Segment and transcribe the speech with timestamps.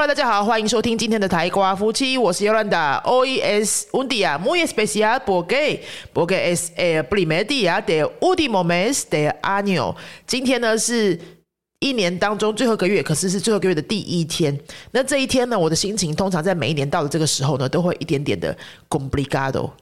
[0.00, 5.80] Hello，大家好，欢迎收听今天的台瓜夫妻，我是 Yolanda，O E S Undia muy especial porque
[6.14, 9.94] porque es el primer día de último mes de año。
[10.26, 11.20] 今天呢是
[11.80, 14.58] 一年当中最后一个月，可是是最后一个月的第一天。
[14.92, 18.56] 那这一天呢，我的心情通常在每一年到了这个时候呢，都会一点点的
[18.88, 19.72] complicado。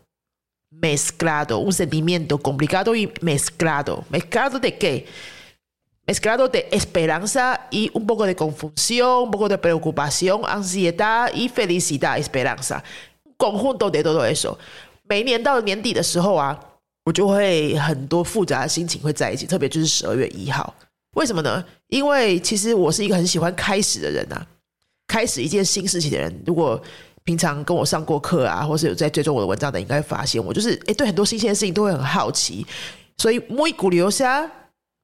[0.82, 5.04] mezclado, un sentimiento complicado y mezclado, mezclado de qué?
[6.08, 12.18] Mezclado de esperanza y un poco de confusión, un poco de preocupación, ansiedad y felicidad,
[12.18, 12.82] esperanza.
[13.36, 14.58] conjunto de todo eso.
[15.04, 16.58] 每年到年底的时候啊，
[17.04, 20.74] 我就会很多复杂的心情会在一起，特别就是十二月一号。
[21.14, 21.64] 为什么呢？
[21.88, 24.44] 因为其实我是一个很喜欢开始的人啊，
[25.06, 26.42] 开始一件新事情的人。
[26.44, 26.80] 如果
[27.24, 32.66] 平常跟我上过课啊，或是有在追踪我的文章的，应该发现我就是哎，对很多新鲜的事情都会很好奇，
[33.18, 34.50] 所以 muy curiosa。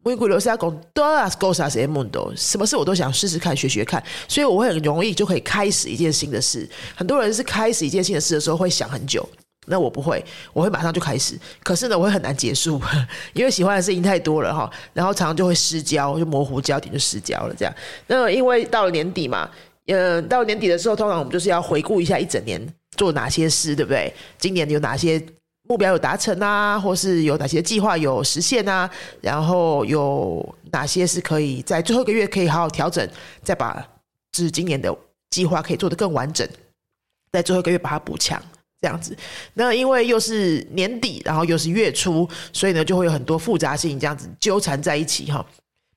[0.05, 6.69] Muy curiosa con todas I'm do，什么事我都想试试看、学学看，所以我会很容易就可以开始一件新的事。
[6.95, 9.27] 很多人是开始一件新的事的时候会想很久，
[9.67, 11.39] 那我不会，我会马上就开始。
[11.63, 12.79] 可是呢，我会很难结束，
[13.33, 17.75] 因为喜欢的事情太多了哈，然后常常就会失焦，就模糊焦点，就失焦了这样。
[18.07, 19.49] 那因为到了年底嘛，
[19.87, 22.61] 嗯，到年底的时候，通常我们就是要回顾一下一整年
[22.97, 24.13] 做哪些事，对不对？
[24.39, 25.25] 今年有哪些？
[25.67, 28.89] 目标有达成啊，或是有哪些计划有实现啊？
[29.21, 33.09] 然后有哪些是可以在最后一个月可以好好调整，
[33.43, 33.75] 再把
[34.31, 34.95] 就是今年的
[35.31, 36.47] 计划可以做得更完整，
[37.33, 38.41] 在最后一个月把它补强，
[38.81, 39.17] 这样子。
[39.55, 45.45] 那因为又是年底，然后又是月初，所以呢就会有很多复杂性这样子纠缠在一起哈。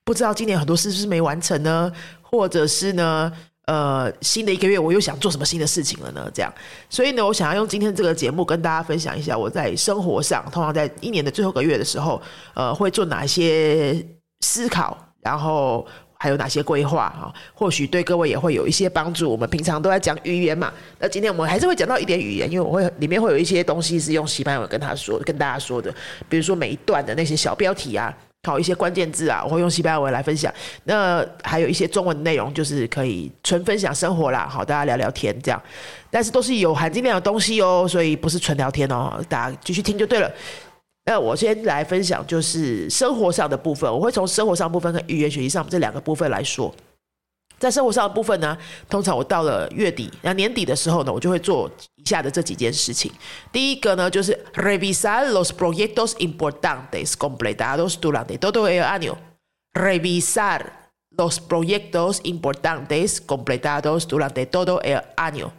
[0.06, 1.92] 不知道今年很多是不是没完成呢？
[2.22, 3.32] 或者是呢？
[3.68, 6.32] 呃，新的一个月我又想做什么新的事情了呢？
[6.34, 6.54] 这样，
[6.90, 12.22] 所以呢，我想要用今天这个节目跟大家分享一下我在生活上，通常在一年的最后个月的时候，
[12.54, 13.94] 呃，会做哪些
[14.40, 15.86] 思考，然后
[16.18, 19.30] 还有哪些规划哈，或许对各位也会有一些帮助。
[19.30, 25.94] 我们平常都在讲语言嘛，那今天我们还是会讲到一点语言，因为我会里面会有一些东西是用西班牙文跟他说、跟大家说的，
[26.30, 28.18] 比如说每一段的那些小标题啊。
[28.48, 30.52] 好一些关键字啊，我会用西班牙文来分享。
[30.86, 35.62] 那还有一些中文内容，就是可以纯分享生活啦，好，大家聊聊天这样。
[36.10, 40.32] 但是都是有含金量的东西哦，所以不是纯聊天哦，大家继续听就对了。
[41.06, 46.74] 那我先来分享，就是生活上的部分，我会从生活上部分和语言学习上这两个部分来说。
[47.59, 48.59] 在生活上的部分呢，
[48.89, 53.13] 通常我到了月底，那年底的时候呢，我就会做以下的这几件事情。
[53.53, 60.73] 第一个呢，就是 revisar los proyectos importantes completados durante todo el año。revisar
[61.17, 65.53] los proyectos importantes completados durante todo el año。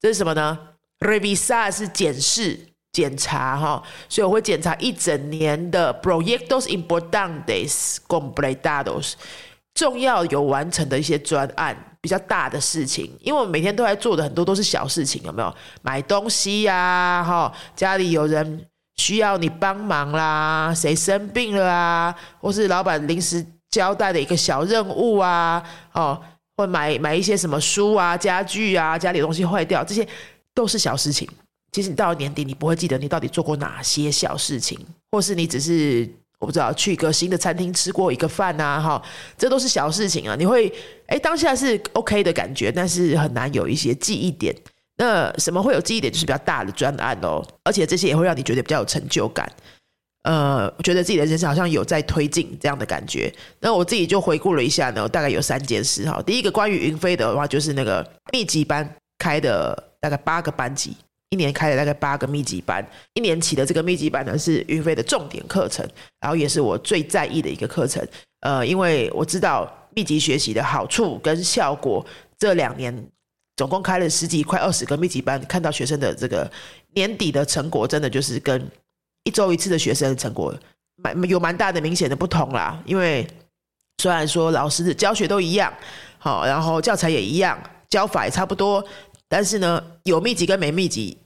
[0.00, 0.58] 这是什么呢？
[1.00, 2.58] revisar 是检视、
[2.92, 9.12] 检查哈，所以我会检查一整年的 proyectos importantes completados。
[9.75, 15.55] 重要有完成的一些专案，比较大的事情，因为我每天都在做的很多都是小事情，有没有？
[15.81, 18.65] 买东西呀，哈，家里有人
[18.95, 25.61] 需要你帮忙啦，谁生病了啊，或是老板临时交代的一个小任务啊，
[25.91, 26.19] 哦，
[26.55, 30.07] 或买买一些什么书啊、家具啊，家里东西坏掉，这些
[30.53, 31.29] 都是小事情。
[31.73, 34.79] 其实你到了年底，你不会记得你到底做过哪些小事情，
[35.11, 36.09] 或是你只是。
[36.39, 39.01] 我不知道去一个新的餐厅吃过一个饭呐，哈，
[39.37, 40.35] 这都是小事情啊。
[40.37, 40.71] 你会
[41.07, 44.55] 哎，当下是 OK 的感觉，但是很难有一些记忆点。
[44.97, 46.11] 那什么会有记忆点？
[46.11, 49.51] 就是比较大的专案哦，而且这些也会让你觉得比较有成就感。
[50.23, 53.31] 呃，觉得自己的人生好像有在推进这样的感觉。
[53.59, 56.21] 那我自己就回顾了一下呢，大概有三件事哈。
[56.25, 58.03] 第一个关于云飞的话，就是那个
[58.33, 60.97] 密集班开的大概八个班级。
[61.35, 62.81] 一年开了大概八个密集班，
[63.13, 65.85] 一年起的这个密集班呢是云飞的重点课程，
[66.21, 68.01] 然后也是我最在意的一个课程。
[68.39, 72.05] 呃，因为我知道密集学习的好处跟效果，
[72.39, 73.05] 这两年
[73.57, 76.49] 总共开了十几、快二十个密集班，看到学生的这个
[76.93, 78.65] 年底的成果，真的就是跟
[79.25, 80.55] 一周一次的学生的成果
[80.95, 82.81] 蛮有蛮大的明显的不同啦。
[82.85, 83.27] 因为
[84.01, 85.73] 虽然说老师的教学都一样，
[86.17, 88.81] 好，然后教材也一样，教法也差不多。
[89.27, 91.17] 但是呢，有密集跟没密集，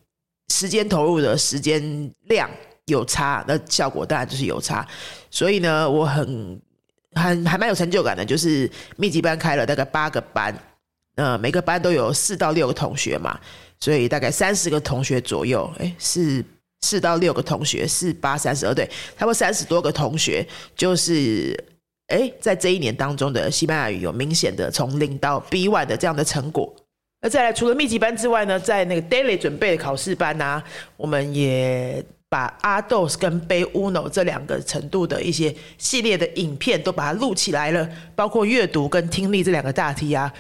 [0.50, 2.50] 时间投入的时间量
[2.86, 4.88] 有差，那效果当然就是有差。
[5.32, 6.60] 所以呢，我很
[7.14, 10.56] 很还蛮有成就感的，就是密集班开了大概八个班，
[11.16, 13.40] 呃，每个班都有四到六个同学嘛，
[13.80, 16.44] 所以大概三十个同学左右，哎，是
[16.82, 18.86] 四到六个同学，四八三十二，对，
[19.18, 21.56] 差不多三十多个同学，就是
[22.08, 26.74] 哎，在这一年当中的西班牙语有明显的从零到 B one 的这样的成果。
[27.22, 30.64] 那再来，除了密集班之外呢，在那个 daily 准备的考试班呢，
[30.96, 40.32] 我们也把阿豆斯跟背 uno 这两个程度的一些系列的影片都把它录起来了，包括阅读跟听力这两个大题啊，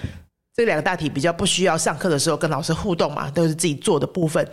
[0.56, 4.48] 这两个大题比较不需要上课的时候跟老师互动嘛，都是自己做的部分，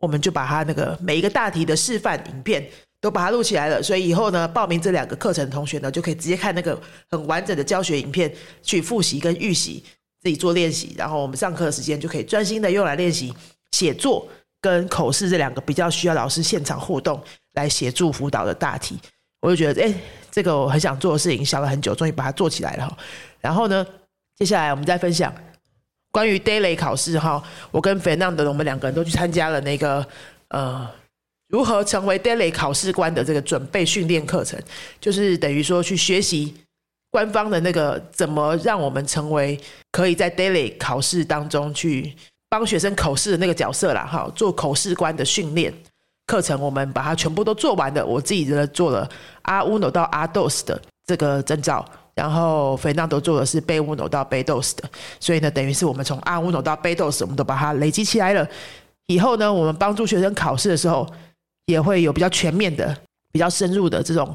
[0.00, 2.64] 我们就把它那个每一个大题的示范影片
[3.00, 3.82] 都把它录起来了。
[3.82, 6.80] 所以以后呢，报名这两个课程的同学呢，就可以直接看那个
[7.10, 8.32] 很完整的教学影片
[8.62, 9.82] 去复习跟预习，
[10.22, 10.94] 自己做练习。
[10.96, 13.34] 然后我们上课的时间就可以专心的用来练习
[13.72, 14.26] 写作
[14.60, 17.22] 跟口试这两个比较需要老师现场互动
[17.54, 18.98] 来协助辅导的大题。
[19.40, 19.92] 我就觉得，哎，
[20.30, 22.96] 这个我很想做的事情，想了很久，终于把它做起来了。
[23.40, 23.84] 然后呢，
[24.36, 25.34] 接下来我们再分享
[26.12, 27.42] 关于 daily 考试哈。
[27.72, 30.06] 我跟 Fernand 我们两个人都去参加了那个
[30.46, 30.88] 呃，
[31.48, 34.56] 如何成为 daily 考试官的这个准备训练课程，
[35.00, 36.54] 就是等于说去学习
[37.12, 39.60] 官方的那个怎么让我们成为
[39.92, 42.12] 可以在 daily 考试当中去
[42.48, 44.04] 帮学生口试的那个角色啦。
[44.04, 45.72] 哈，做口试官的训练。
[46.26, 49.06] 课程我们把它全部都做完的，我自己的做了
[49.42, 54.88] 阿乌诺到阿斗斯的这个证照，然后菲娜都做的是贝乌诺到贝斗斯的，
[55.20, 58.48] 所以呢，等于是我们从阿乌诺到贝斗斯，我们都把它累积起来了。
[59.08, 61.06] 以后呢，我们帮助学生考试的时候，
[61.66, 62.96] 也会有比较全面的、
[63.32, 64.34] 比较深入的这种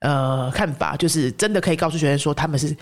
[0.00, 2.76] 呃看法，就是真的可以告诉学生说他们是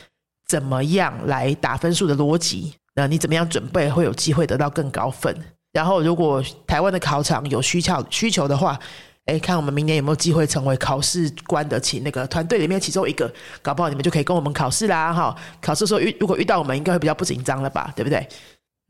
[0.49, 5.37] 怎么样来打分数的逻辑，那你怎么样准备会有机会得到更高分。
[5.73, 8.79] 然后，如果台湾的考场有需求需求的话，
[9.26, 13.31] 哎，看我们明年有没有机会成为考试官的请那个团队里面其中一个，
[13.61, 15.37] 搞不好你们就可以跟我们考试啦，哈！
[15.61, 18.26] 考试时候遇如果遇到我们，应该会比较不紧张了吧，对不对？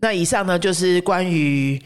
[0.01, 1.83] 那以上呢就是关于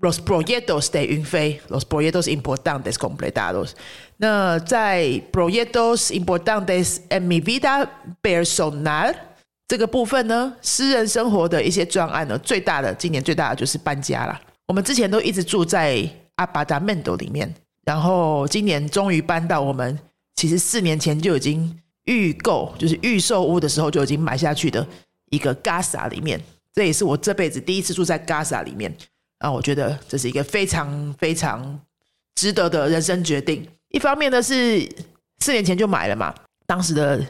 [0.00, 3.72] los proyectos de 云飞，los proyectos importantes completados。
[4.18, 7.88] 那在 proyectos importantes en mi vida
[8.22, 9.14] personal。
[9.68, 14.40] 这个部分呢，私人生活的一些专案呢，最大的今年最大的就是搬家了。
[14.66, 17.52] 我们之前都一直住在阿巴达曼多里面，
[17.84, 19.98] 然后今年终于搬到我们
[20.36, 24.86] 其实四年前就已经预购，就是预售屋的时候就已经买下去的
[25.30, 26.40] 一个 Gaza 里面。
[26.72, 28.94] 这也是我这辈子第一次住在 Gaza 里面
[29.38, 31.80] 啊，我觉得这是一个非常非常
[32.34, 33.66] 值得的人生决定。
[33.88, 34.80] 一方面呢是
[35.38, 36.34] 四年前就买了嘛，
[36.66, 37.24] 当时的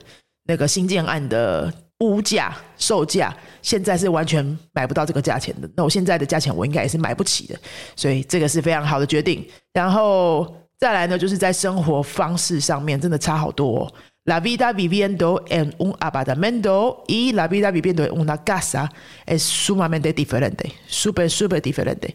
[0.44, 1.72] 那个新建案的。
[2.00, 4.44] 物价售价现在是完全
[4.74, 7.58] 买不到这个价钱的，那我现在的价钱我应该也是买不起的，
[7.96, 9.48] 所以这个是非常好的决定。
[9.72, 13.90] 然后再来呢，就是在生活方式上面真的差好多。
[14.26, 18.90] La vida viviendo en un apartamento y la vida viviendo en una casa
[19.24, 22.12] es sumamente diferente, super super diferente。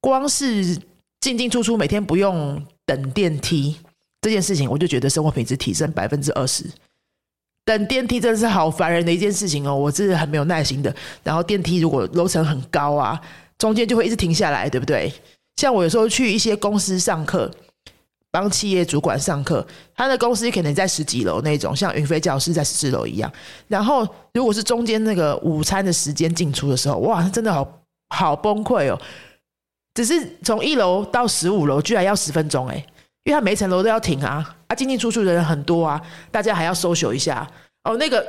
[0.00, 0.76] 光是
[1.20, 3.76] 进进出出，每天不用等电梯
[4.20, 6.64] 这件事情，我就觉得生活品质提升百分之二十。
[7.64, 10.94] 等电梯真的是好烦人的一件事情哦，我是很没有耐心的。
[11.24, 13.20] 然后电梯如果楼层很高啊，
[13.58, 15.12] 中间就会一直停下来，对不对？
[15.56, 17.50] 像我有时候去一些公司上课，
[18.32, 19.64] 帮企业主管上课，
[19.94, 23.30] 他的公司可能在十几楼那种，像云飞教室在十四楼一样。
[23.68, 28.98] 然后如果是中间那个午餐的时间进出的时候，哇，他真的好好崩溃哦！
[29.94, 32.86] 只是从一楼到十五楼居然要十分钟哎。
[33.24, 36.02] 因为他每层楼都要停啊，啊进进出出的人很多啊，
[36.32, 37.48] 大家还要搜索一下
[37.84, 38.26] 哦，那个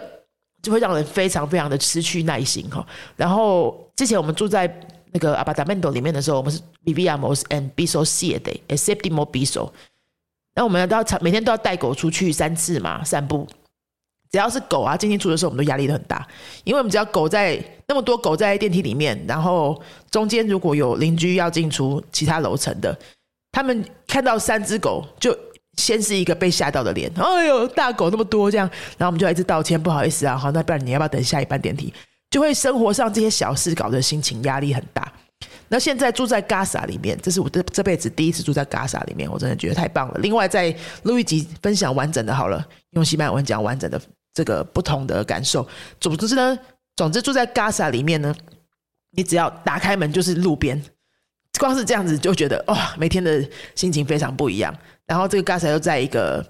[0.62, 2.86] 就会让人非常非常的失去耐心哈。
[3.16, 4.72] 然后之前我们住在
[5.12, 9.74] 那个 apartamento 里面的时候，我们是 vivíamos en piso siete，séptimo b i s o。
[10.56, 13.48] 那我们都要每天都要带狗出去三次嘛，散步。
[14.32, 16.28] 只要是狗啊进进出的时候，我们都压力都很大，
[16.64, 19.80] 因为我们只要狗在那么多狗在电梯里面，然后
[20.10, 22.98] 中间如果有邻居要进出其他楼层的。
[23.52, 25.38] 他们看到三只狗，就
[25.78, 28.68] 先是一个被吓到的脸，哎呦，大狗那么多这样，
[28.98, 31.94] 然后我们就一直道歉，不好意思啊，好，那不然你要不要等下一班电梯？
[32.32, 35.14] 就会生活上这些小事搞得心情压力很大。
[35.68, 40.20] 那现在住在 Gaza 里面，这是我这这辈子第一次住在 Gaza 里面，我真的觉得太棒了。
[40.20, 44.02] 另外，在录一集分享完整的，好了，用西班牙文讲完整的
[44.34, 45.68] 这个不同的感受。
[46.00, 46.58] 总之呢，
[46.96, 48.36] 总之住在 Gaza 里面呢，
[49.12, 50.82] 你只要打开门就是路边。
[51.60, 54.74] 光是这样子就觉得哇，每天的心情非常不一样。
[55.06, 56.44] 然后这个 Gas 又在一个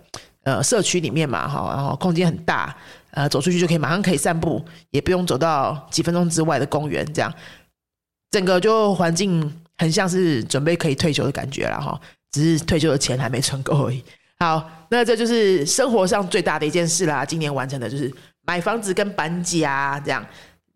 [0.44, 2.74] 呃社区里面嘛，哈，然后空间很大，
[3.12, 7.32] 呃，走出去就可以马上可以散步，也不用走到几分钟之外的公园，这样
[8.34, 9.30] 整个就环境
[9.78, 12.00] 很像是准备可以退休的感觉了哈。
[12.32, 14.04] 只是退休的钱还没存够而已。
[14.40, 17.24] 好，那这就是生活上最大的一件事啦。
[17.24, 18.12] 今年完成的就是
[18.48, 20.26] 买房子跟搬家这样。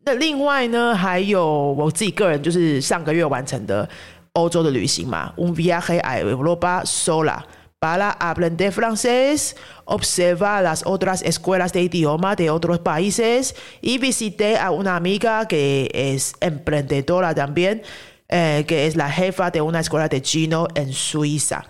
[0.05, 3.89] 那另外呢，还有我自己个人就是上个月完成的。
[4.33, 7.39] 欧洲的旅行嘛，un viaje a Europa sola
[7.79, 9.55] para aprender francés,
[9.85, 15.89] observa las otras escuelas de idioma de otros países y visité a una amiga que
[15.93, 17.83] es emprendedora también,
[18.29, 21.63] eh, que es la jefa de una escuela de chino en Suiza.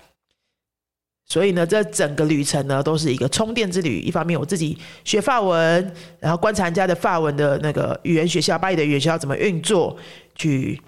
[1.29, 3.99] 所以呢，这整个旅程呢都是一个充电之旅。
[3.99, 9.97] 一方面我自己学法文，然后观察人家的法文的那个语言学校，巴黎的语言学校怎么运作，
[10.35, 10.81] 去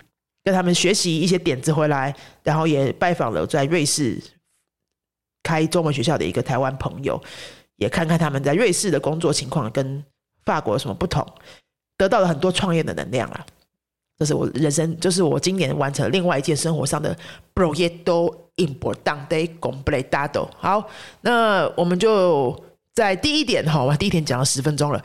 [0.46, 4.18] 跟他们学习一些点子回来，然后也拜访了在瑞士
[5.44, 7.22] 开中文学校的一个台湾朋友，
[7.78, 10.04] 也看看他们在瑞士的工作情况跟
[10.46, 11.26] 法国有什么不同，
[11.98, 13.46] 得到了很多创业的能量啊。
[14.18, 17.16] 这是我人生，就是我今年完成另外一件生活上的
[17.56, 20.46] proyecto importante completado。
[20.58, 20.86] 好，
[21.22, 22.54] 那我们就
[22.94, 25.02] 在第一点哈，我第一天讲了十分钟了。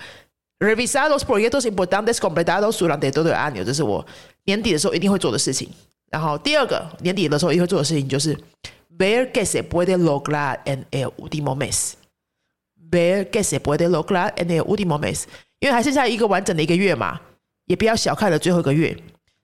[0.58, 4.04] Revisar los proyectos importantes completados durante todo el año，这是我
[4.44, 5.68] 年底的时候一定会做的事情。
[6.10, 8.36] 然后第二个年底的时候一定会做的事情就是
[8.96, 11.96] Bear guesse puede loglar en el último mes.
[12.76, 15.24] Bear guesse puede loglar en el último mes，
[15.58, 17.20] 因为还剩下一个完整的一个月嘛。
[17.66, 18.96] 也不要小看了最后一个月，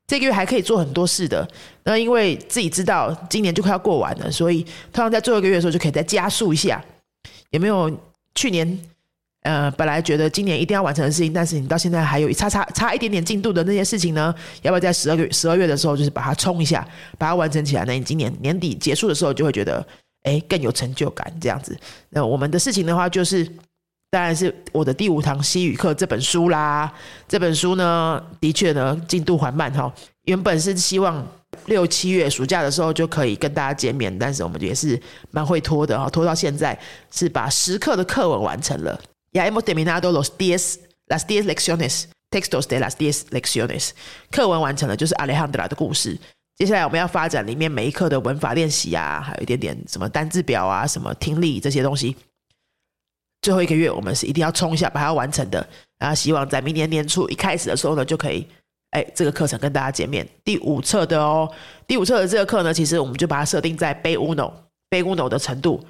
[0.07, 1.49] 这个月还可以做很多事的。
[1.85, 6.85] 那因为自己知道今年就快要过完了，所以通常在最后一个月的时候就可以再加速一下。
[7.51, 7.91] 有没有
[8.35, 8.79] 去年
[9.43, 14.35] 呃本来觉得今年一定要完成的事情，但是你到现在还有差差差一点点进度的那些事情呢？
[14.63, 16.87] 要不要在十二月十二月的时候就是把它冲一下，
[17.19, 17.85] 把它完成起来？
[17.85, 19.87] 那你今年年底结束的时候就会觉得
[20.23, 21.77] 哎更有成就感这样子。
[22.11, 23.47] 那我们的事情的话就是。
[24.13, 26.93] 当然是我的第五堂西语课这本书啦。
[27.29, 29.89] 这本书呢，的确呢进度缓慢哈。
[30.25, 31.25] 原本是希望
[31.67, 36.77] 六七月暑假的时候就可以跟大家见面，但是我们也是蛮会拖的哈，拖到现在
[37.13, 39.01] 是把十课的课文完成了。
[39.33, 43.91] Ya hemos terminado los diez las diez lecciones textos de las diez lecciones。
[44.31, 46.19] 课文完成了，就是 Alejandra 的故事。
[46.57, 52.17] 接下来我们要发展里面每一课的文法练习啊，还有一点点什么单字表啊，什么听力这些东西。
[53.41, 55.67] 最后一个月，我们是一定要冲一下把它完成的。
[55.99, 58.47] 然后希望在明年年初一开始的时候呢，就可以，
[58.91, 60.29] 哎，这个课程跟大家见面。
[60.45, 61.51] 第五册的哦，
[61.87, 64.53] 第五册的这个课呢，其实我们就把它设定在背乌诺
[64.91, 65.83] 背乌诺的程度。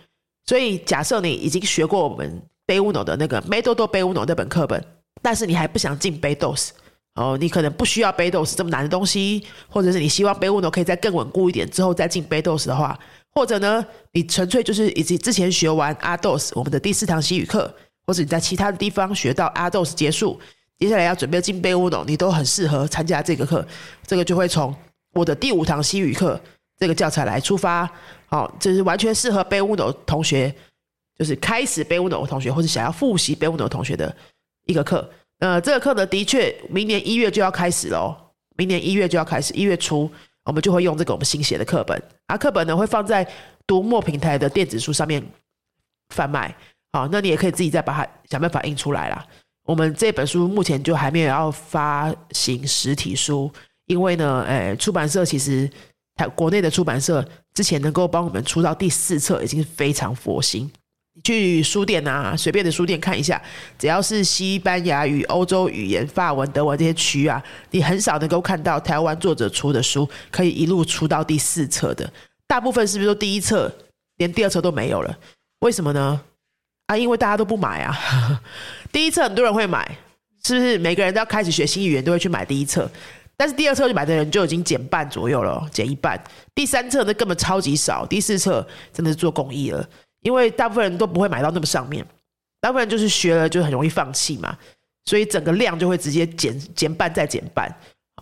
[0.47, 4.81] 所以假设你已经学过我们背乌诺的那个《梅多多背乌诺》那本课本，
[5.21, 6.69] 但是你还不想进背 dos
[7.17, 12.97] 哦，你可能不需要背 dos 这么难的东西，或者是你希望背乌诺可以再更稳固一点之后再进背 dos 的话。
[13.33, 17.75] 或者呢，你纯粹就是以及之前学完阿 dos 我们的第四堂西语课，
[18.07, 20.39] 或者你在其他的地方学到阿 dos 结束，
[20.79, 23.67] 接下来要准备进杯乌龙，你都很适合参加这个课。
[24.07, 24.73] 这个就会从
[25.15, 26.41] 我的第五堂西语课
[26.79, 27.91] 这个教材来出发，
[28.27, 30.55] 好，这是完全适合杯乌龙同学，
[31.21, 34.17] 就是开始杯乌龙同学或者想要复习杯乌龙同学的
[34.65, 35.07] 一个课。
[35.41, 38.17] 呃，这个课呢，的确明年一月就要开始喽，
[38.57, 40.11] 明年一月就要开始，一月初。
[40.43, 43.25] 我们就会用这个我们新写的课本，啊，课本呢会放在
[43.67, 45.23] 读墨平台的电子书上面
[46.15, 46.53] 贩卖，
[46.93, 49.25] 好，那你也可以自己再把它想办法印出来啦。
[49.65, 53.53] 我们这本书目前就还没有要发行实体书，
[53.85, 55.71] 因为呢，诶，出版社其实
[56.17, 60.69] 台国内的出版社之前能够帮我们出到第四册，已经非常佛心。
[61.23, 63.41] 去书店啊，随便的书店看一下，
[63.79, 72.11] 只要是西班牙语、欧洲语言、法文、德文这些区啊，你很少能够看到台湾作者出的书可以一路出到第四册的。
[72.47, 73.73] 大部分是不是都第一册，
[74.17, 75.19] 连第二册都没有了？
[75.61, 76.21] 为什么呢？
[76.87, 78.41] 啊，因为大家都不买啊。
[78.91, 79.87] 第一册很多人会买，
[80.43, 80.79] 是不是？
[80.79, 82.91] 每个人都要开始学新语言，都会去买第一册，
[83.37, 86.21] 但是第二册去买的人就已经减半左右了，减一半。
[86.55, 89.89] 第三册那根本超级少，第四册真的是做公益了。
[90.23, 92.05] 因为大部分人都不会买到那么上面，
[92.61, 94.57] 大部分人就是学了就很容易放弃嘛，
[95.07, 97.75] 所以整个量就会直接减减半再减半。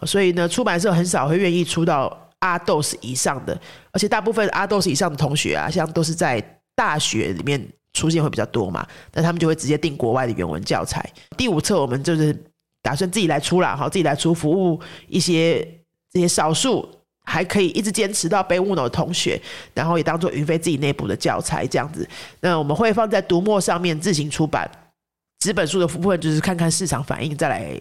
[0.06, 6.40] 所以呢，出版社很少会愿意出到阿豆斯以上的，而且大部分阿豆斯以上的同学啊，像都是在
[6.76, 7.60] 大学里面
[7.92, 11.04] 出现会比较多嘛，那他们就会直接订国外的原文教材。
[11.36, 12.32] 第五册我们就是
[12.80, 15.66] 打算自己来出了，好，自己来出服务一些
[16.12, 16.88] 这些少数。
[17.28, 19.38] 还可以一直坚持到背乌诺的同学，
[19.74, 22.08] 然后也当做云飞自己内部的教材这样子。
[22.40, 24.68] 那我们会放在读墨上面自行出版，
[25.40, 27.78] 纸本书的部分就是看看市场反应，再来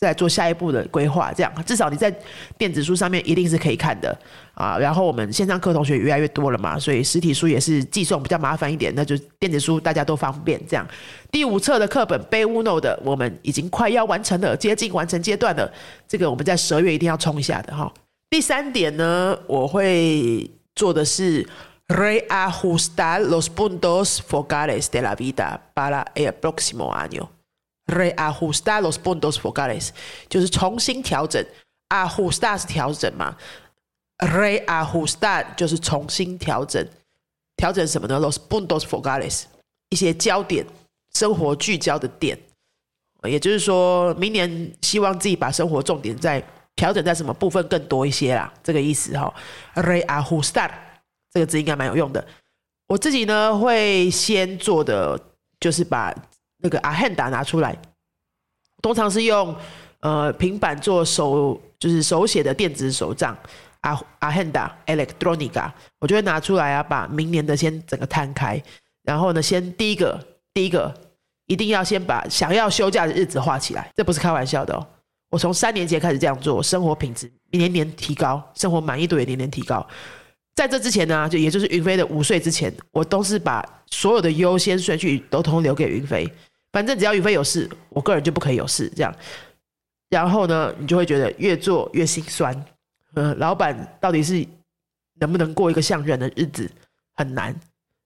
[0.00, 1.32] 再做下一步的规划。
[1.32, 2.12] 这样至少你在
[2.56, 4.16] 电子书上面一定是可以看的
[4.54, 4.76] 啊。
[4.78, 10.60] 然后我们线上课同学越来越多了嘛，所以实体书也是寄送比较麻烦一点，那就电子书大家都方便。
[10.68, 10.86] 这样
[11.30, 15.72] 第五册的课本背乌诺的，我们已经快要完成了，接近完成阶段了。
[16.06, 17.92] 这个我们在十二月一定要冲一下的哈。
[18.30, 21.48] 第三点呢，我会做的是
[21.86, 27.28] reajustar los puntos focales de la vida para el próximo año。
[27.86, 29.88] reajustar los puntos focales
[30.28, 31.42] 就是重新调整
[31.88, 33.34] ，ajustar 是调整嘛
[34.18, 36.86] ，reajustar 就是重新调整，
[37.56, 39.44] 调整什么呢？los puntos focales
[39.88, 40.66] 一些焦点，
[41.14, 42.38] 生活聚焦的点，
[43.22, 46.44] 也就是说明年希望自己把生活重点在。
[46.78, 48.52] 调整在什么部分更多一些啦？
[48.62, 49.34] 这个意思哈。
[49.74, 50.70] Reajustar
[51.32, 52.24] 这个字应该蛮有用的。
[52.86, 55.20] 我自己呢会先做的
[55.58, 56.14] 就是把
[56.58, 57.76] 那个阿汉达拿出来，
[58.80, 59.54] 通常是用
[60.00, 63.36] 呃平板做手，就是手写的电子手账。
[63.80, 68.60] 阿阿汉达 Electronica，我就会拿出来啊，把明年的先整个摊开，
[69.02, 70.18] 然后呢，先第一个
[70.54, 70.92] 第一个
[71.46, 74.86] 一定要先把想要休假的日子画起来，这不是开玩笑的哦。
[75.30, 79.86] 我从三年前开始这样做，生活品质年年提高，生活满意度也年年提高。
[80.54, 86.28] 在这之前呢，就也就是云飞的五岁之前，我都是把所有的优先顺序都通留给云飞。
[86.72, 88.92] 反正只要云飞有事，我个人就不可以有事。
[88.96, 89.14] 这样，
[90.10, 92.64] 然后呢，你就会觉得越做越心酸。
[93.14, 94.44] 嗯，老板到底是
[95.20, 96.70] 能不能过一个像人的日子，
[97.14, 97.54] 很难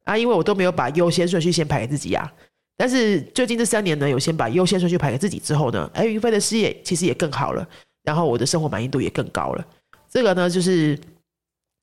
[0.04, 0.16] 啊！
[0.16, 2.30] 因为我都没有把优先顺序先排给自己呀。
[2.76, 7.66] 但是最近这三年呢，有先把优先顺序排给自己之后呢，哎，云飞的事业其实也更好了，
[8.02, 9.64] 然后我的生活满意度也更高了。
[10.10, 10.98] 这个呢，就是。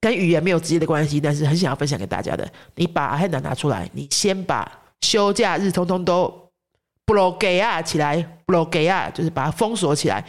[0.02, 2.50] 跟语言没有直接的关系，但是很想要分享给大家的。
[2.76, 4.66] 你把阿汉达拿出来，你先把
[5.02, 6.34] 休假日通通都
[7.06, 10.26] block 啊起来，block 啊，就是把它封锁起来。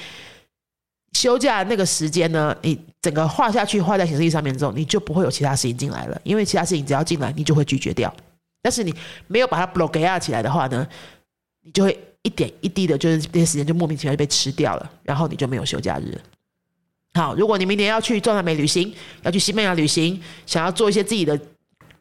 [1.13, 8.13] 休假那个时间呢，你整个画下去，画在显示器上面之后，你就不会有其他事情进来了，因为其他事情只要进来，你就会拒绝掉。
[8.63, 8.95] 但是你
[9.27, 10.87] 没有把它 block 啊起来的话呢，
[11.63, 16.21] 你就会一点一滴的，就是这些时间就莫名其妙就被吃掉了，然后你就没有休假日。
[17.15, 21.37] 好，如果你明年要去中南美旅行，要去西班牙旅行，想要做一些自己的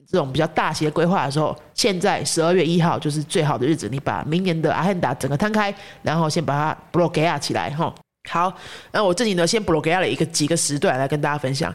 [0.07, 3.87] 这种比较大型的规划的时候，现在十二月一号就是最好的日子。
[3.89, 5.73] 你把明年的阿汉达整个摊开，
[6.03, 7.93] 然后先把它 block 起来哈。
[8.29, 8.53] 好，
[8.91, 11.73] 那我这里呢先 block 了一个几个时段来跟大家分享。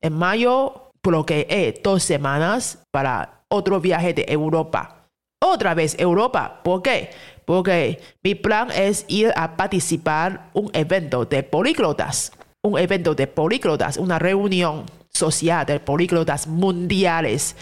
[0.00, 5.08] En mayo bloqueé dos semanas para otro viaje de Europa.
[5.40, 7.10] Otra vez Europa, ¿por qué?
[7.44, 12.32] Porque mi plan es ir a participar un evento de políglotas.
[12.64, 17.54] un evento de políglotas, una reunión social de políglotas mundiales。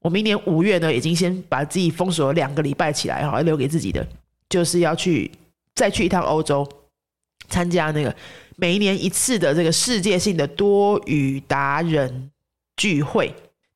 [0.00, 4.06] 我明年五月呢，已经先把自己封锁了两个礼拜起来哈，留给自己的
[4.48, 5.30] 就是要去
[5.74, 6.68] 再去一趟欧洲，
[7.48, 8.14] 参加那个
[8.56, 12.30] 每一年一次的这个世界性的多语达人
[12.76, 13.32] 聚会。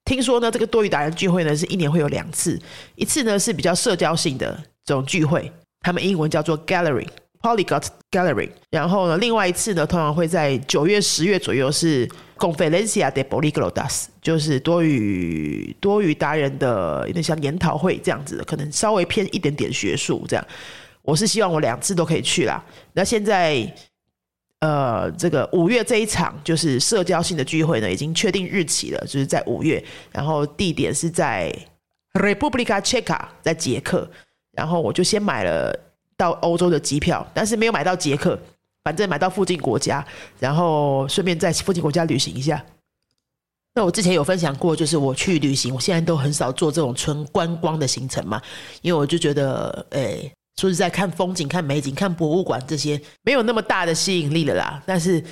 [0.06, 2.58] 听说呢，这个多语达人聚会呢，是一年会有两次，
[2.94, 7.06] 一次呢是比较社交性的这种聚会，他们英文叫做 Gallery。
[7.42, 20.44] Polyglot Gallery，然后呢，另外一次呢，通常会在九月、十月左右是 Conferencia de Polyglotas，就是多语多语达人的有点像研讨会这样子，可能稍微偏一点点学术这样。
[21.02, 22.64] 我是希望我两次都可以去啦。
[22.94, 23.72] 那现在
[24.60, 31.54] 呃，这个五月这一场就是社交性的聚会呢，已经确定日期了，就是在五月，然后地点是在
[32.14, 34.10] Republika Czechia，在捷克，
[34.52, 35.82] 然后我就先买了。
[36.18, 38.40] 到欧洲的机票，但是没有买到捷克，
[38.82, 40.02] 反正买到附近国家，
[40.40, 42.64] 然后顺便在附近国家旅行一下。
[43.74, 48.40] 那我之前有分享过，就是我去旅行，我现在都很少做这种纯观光的行程嘛，
[48.80, 54.82] 因为我就觉得，诶，说实在，看风景、看美景、看博物馆这些，没有那么大的吸引力了啦。
[54.86, 55.22] 但是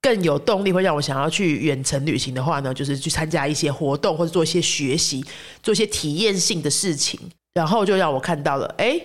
[0.00, 5.24] 更有动力会让我想要去远程旅行的话呢，就是去参加一些活动或者做一些学习、
[5.62, 7.18] 做一些体验性的事情，
[7.54, 9.00] 然后就让我看到了，哎。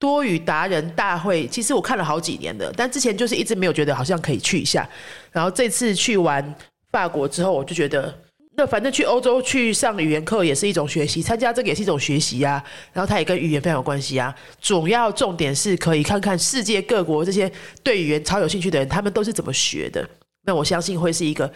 [0.00, 4.88] 多语达人大会，其实我看了好几年的，但之前就是一直没有觉得好像可以去一下。
[5.30, 6.42] 然后这次去完
[6.90, 8.18] 法国之后，我就觉得，
[8.56, 12.62] 那反正去欧洲去上语言课也是一种学习，参加这个也是一种学习啊。
[12.92, 14.34] 然后它也跟语言非常有关系啊。
[14.60, 17.50] 主要重点是可以看看世界各国这些
[17.82, 20.06] 对语言超有兴趣的人，他们都是怎么学的。
[20.44, 21.50] 那我相信会是一个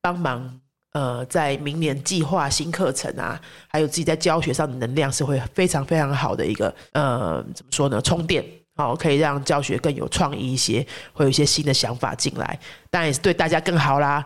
[0.00, 0.60] 帮忙。
[0.92, 8.00] 呃，在明年计划新课程啊，还有自己在教学上的能量是会非常非常好的一个呃，怎么说呢？
[8.00, 8.42] 充电
[8.76, 14.24] 好，可以让教学更有创意一些，会有一些新的想法进来，当然也是对大家更好啦。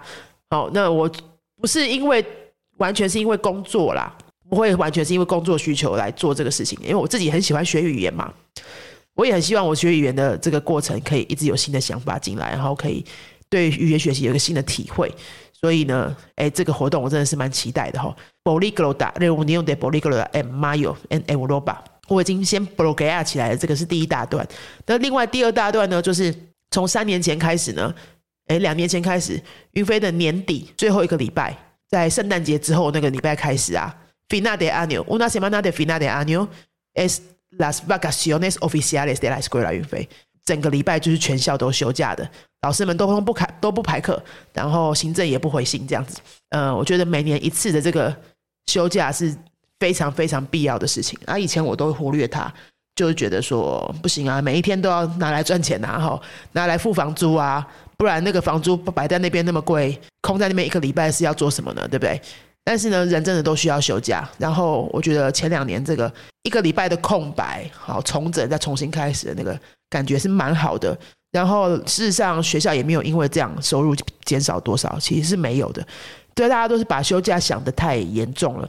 [0.49, 1.11] 好，那我
[1.61, 2.25] 不是因为
[2.79, 4.17] 完全是因为工作啦，
[4.49, 8.33] 不会完全是因为工作需求来做这个事情，因为我自己很喜欢学语言嘛，
[9.15, 13.05] 我也很希望我学语言的这个过程可以一直有新的想法进来，然后可以
[13.49, 15.13] 对语言学习有一个新的体会。
[15.53, 18.17] 所以呢，哎，这个活动我真的是蛮期待的哈。
[18.43, 21.77] Poligloda reunión de Poligloda en mayo en Europa，
[22.09, 24.49] 我已经先 bloquea 起来了，这个是第一大段。
[24.87, 26.35] 那另外第二大段呢，就是
[26.71, 27.95] 从三年前开始呢，
[28.51, 29.41] 哎，两年前开始，
[29.75, 31.57] 云飞的年底最后一个礼拜，
[31.89, 33.95] 在圣诞节之后那个礼拜开始啊
[34.29, 36.49] ，Final de año，una semana de final de año
[36.95, 37.21] es
[37.57, 40.09] las vacaciones oficiales de la escuela 云飞。
[40.45, 42.29] 整个礼拜就是全校都休假的，
[42.63, 44.21] 老师们都不开都不排课，
[44.53, 46.19] 然后行政也不回信，这样子。
[46.49, 48.13] 呃，我觉得每年一次的这个
[48.67, 49.33] 休假是
[49.79, 51.17] 非常非常必要的事情。
[51.27, 52.53] 啊，以前我都忽略它，
[52.97, 56.21] 就是觉得说不行啊，每一天都要拿来赚钱啊，哈，
[56.53, 57.65] 拿来付房租啊，
[58.01, 61.87] 不然那个房租摆在那边那么贵，空在那边一个礼拜是要做什么呢？
[61.87, 62.19] 对不对？
[62.65, 64.27] 但是呢，人真的都需要休假。
[64.39, 66.11] 然后我觉得前两年这个
[66.45, 69.55] 一个礼拜的空白，好重整再重新开始的那个
[69.91, 70.99] 感觉是蛮好的。
[71.31, 75.87] 然后事实上学校也没有因为这样收入减少多少，其实是没有的。
[76.35, 78.67] 对，大家都是把休假想的太严重了。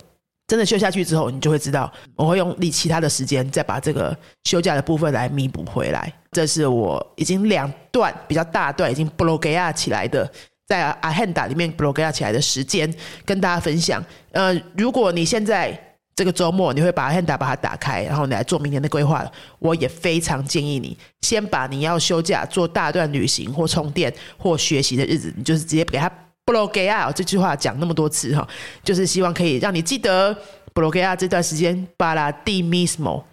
[0.52, 6.12] 真的休下去之后，你就会知道，我会用你其他的时间再把这个休假的部分来弥补回来。
[6.34, 10.30] 这是我已经两段比较大段已经 b l o g a 起来的，
[10.68, 14.04] 在阿 Handa 里面 b l o g a 起来的时间跟大家分享。
[14.34, 15.72] 呃，如果你现在
[16.18, 19.26] 这个周末你会把 Handa 把它打开，然后你来做明年的规划，
[19.60, 26.12] 我也非常建议你先把你要休假做大段旅行或充电或学习的日子，你就是直接给他。
[26.46, 28.48] 布罗格亚这句话讲那么多次哈，
[28.84, 30.36] 就是希望可以让你记得
[30.74, 33.24] 布罗格亚这段时间巴拉蒂 mismo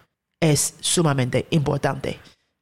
[0.40, 2.14] es sumamente importante。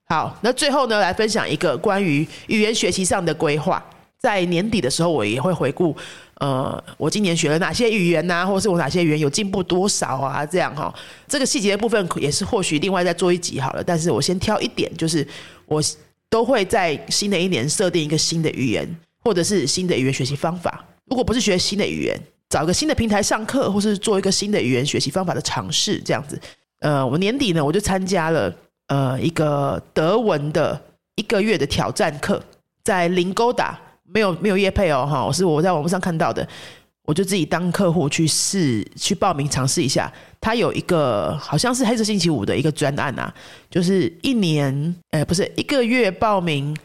[0.09, 3.85] 好，那最后呢，来分享一个关于语言学习上的规划。
[4.19, 5.95] 在年底的时候，我也会回顾，
[6.35, 10.45] 呃，我今年学了哪些语言呐，或是我哪些语言有进步多少啊？
[10.45, 10.93] 这样哈，
[11.29, 13.85] 这个细节的部分也是或许另外再做一集好了。
[13.85, 15.27] 但是我先挑一点，就是
[15.67, 15.83] 我
[16.31, 18.89] 都会在新的一年设定一个新的语言。
[19.27, 22.17] 或者是新的语言学习方法，如果不是学新的语言，
[22.49, 26.41] 找一个新的平台上课，或是做一个新的语言学习方法的尝试，这样子。
[26.79, 28.55] 呃，我年底呢，我就参加了
[28.87, 30.81] 呃一个德文的
[31.17, 32.41] 一个月的挑战课，
[32.85, 36.49] 在零勾达，没有没有业配哦，哈，是我在网络上看到的，
[37.03, 40.13] 我就自己当客户去试去报名尝试一下。
[40.41, 43.35] 他有一个好像是黑色星期五的一个专案啊，
[43.69, 46.77] 就是一年，呃，不是一个月报名。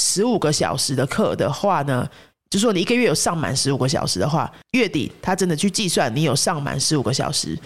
[0.00, 2.08] 十五个小时的课的话呢，
[2.48, 7.56] 就说你一个月有上满十五个小时的话，月底他真的去计算你有上满十五个小时，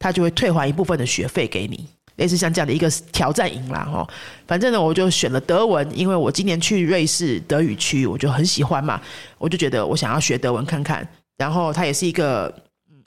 [0.00, 4.06] 他就会退还一部分的学费给你，类似像这样的一个挑战营啦哈。
[4.46, 9.00] 反正呢，我就选了德文，因为我今年去瑞士德语区，我就很喜欢嘛，
[9.38, 11.06] 我就觉得我想要学德文看看。
[11.38, 12.52] 然后它也是一个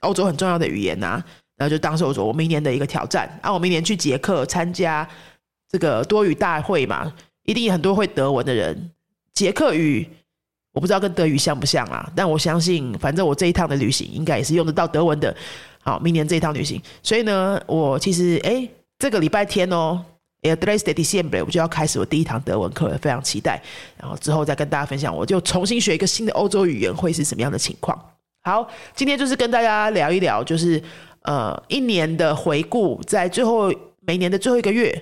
[0.02, 1.22] 欧洲很重要的语言呐，
[1.58, 5.08] 然后就当时我说我明年的一个挑战啊，我明年去捷克参加
[5.72, 7.12] 这个多语大会嘛。
[7.50, 8.92] 一定很多会德文的人，
[9.34, 10.08] 捷克语
[10.72, 15.36] 我不知道跟德语像不像啊，但我相信，反正我这一趟的旅行应该也是用得到德文的。
[15.82, 20.00] 好，明年这一趟旅行，所以呢，我其实哎，这个礼拜天哦
[20.44, 23.60] ，El tres de diciembre，我就要开始我第一堂德文课，非常期待。
[24.00, 28.00] 然后之后再跟大家分享，我就重新学一个新的欧洲语言会是什么样的情况。
[28.44, 30.80] 好，今天就是跟大家聊一聊，就是
[31.24, 34.94] 呃一年的回顾，在最后每年的最后一个月。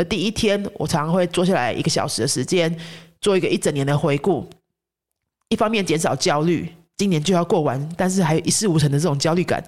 [0.00, 2.74] 的第一天，我常常会坐下来一个小时的时间，
[3.20, 4.48] 做一个一整年的回顾。
[5.50, 9.62] 一方面减少焦虑，今年就要过完，但是还有一事无成的这种焦虑感。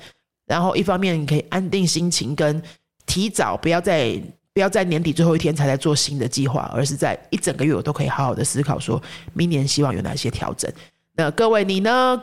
[0.46, 2.62] 然后一方面可以安定心情，跟
[3.04, 4.18] 提早不要在
[4.54, 9.00] 不要在年底最后一天才来做新的计划，而是在一整个月我都可以好好的思考，说
[9.34, 10.70] 明年希望有哪些调整。
[11.14, 12.18] 那各位你呢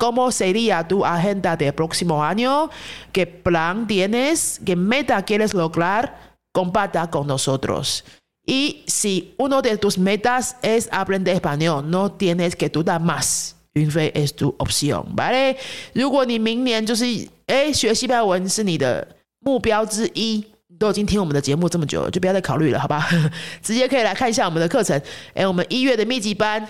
[6.52, 8.04] comparta con nosotros.
[8.46, 13.54] Y si uno de tus metas es aprender español, no tienes que dudar más.
[13.74, 15.56] 云飞 es tu opción, ¿vale?
[15.94, 17.06] 如果你明年就是
[17.46, 19.08] 哎学西班牙文是你的
[19.40, 23.08] 目标之一，你都已经听我们的节目这么久了，就不要再考虑了，好吧？
[23.62, 25.00] 直接可以来看一下我们的课程。
[25.36, 26.68] 哎，我们一月的密集班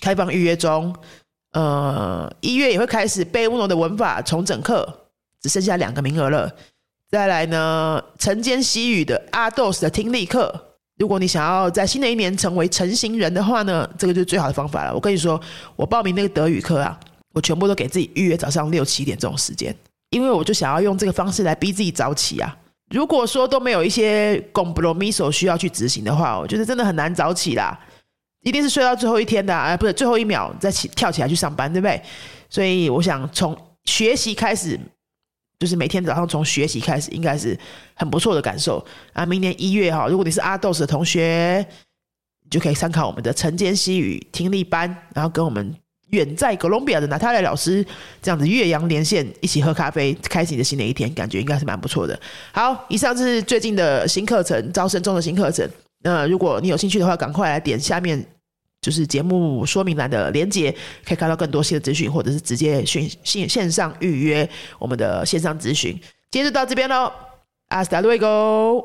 [0.00, 0.94] 开放预约中，
[1.52, 4.86] 呃，一月也会开始背乌龙的文法重整课，
[5.40, 6.54] 只剩下两个名额了。
[7.12, 10.50] 再来呢，晨间西语的阿豆斯的听力课。
[10.96, 14.94] 如果你想要在新的一年成为成型人的话呢，这个就是最好的方法了。
[14.94, 15.38] 我跟你说，
[15.76, 16.98] 我报名那个德语课啊，
[17.34, 19.76] 我全部都给自己预约早上六七点这种时间，
[20.08, 22.56] 因为我就想要用这个方式来逼自己早起啊。
[22.88, 27.78] 如果说都没有一些 g o m b r o m i s o 需要去执行的话，我觉得真的很难早起啦，
[28.40, 32.00] 一定是睡到最后一天的，哎，不是最后一秒再起跳起来去上班，对不对？
[32.48, 34.80] 所以我想从学习开始。
[35.62, 37.56] 就是每天早上从学习开始，应该是
[37.94, 39.24] 很不错的感受啊！
[39.24, 41.64] 明年一月哈，如果你是阿豆斯的同学，
[42.50, 45.72] 就可以参考我们的晨间西语听力班，然后跟我们
[46.08, 47.86] 远在哥伦比亚的娜塔莉老师
[48.20, 52.20] 这样子岳阳连线，一起喝咖啡，开启你的新的一天，感觉应该是蛮不错的。
[52.50, 55.64] 好，以上是最近的新课程，招生中的新课程。
[56.02, 58.26] 那如果你有兴趣的话，赶快来点下面。
[58.82, 60.74] 就是节目说明栏的连接，
[61.06, 64.46] 可以看到更多新的资讯，或者是直接线线线上预约
[64.78, 65.92] 我们的线上咨询。
[66.30, 67.10] 今天就到这边喽
[67.68, 68.84] ，Hasta luego。